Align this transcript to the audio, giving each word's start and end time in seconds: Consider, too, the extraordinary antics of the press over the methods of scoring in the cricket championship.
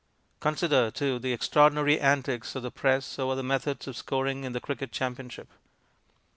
Consider, 0.39 0.89
too, 0.89 1.19
the 1.19 1.31
extraordinary 1.31 1.99
antics 1.99 2.55
of 2.55 2.63
the 2.63 2.71
press 2.71 3.19
over 3.19 3.35
the 3.35 3.43
methods 3.43 3.87
of 3.87 3.95
scoring 3.95 4.43
in 4.45 4.51
the 4.51 4.59
cricket 4.59 4.91
championship. 4.91 5.49